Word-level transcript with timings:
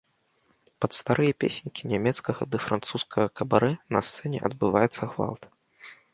Пад 0.85 0.91
старыя 0.99 1.33
песенькі 1.43 1.91
нямецкага 1.93 2.41
ды 2.55 2.63
французскага 2.65 3.27
кабарэ 3.41 3.71
на 3.99 4.03
сцэне 4.09 4.37
адбываецца 4.51 5.03
гвалт. 5.15 5.43